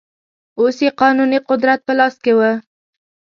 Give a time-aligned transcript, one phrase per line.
[0.59, 2.39] اوس یې قانوني قدرت په لاس کې و.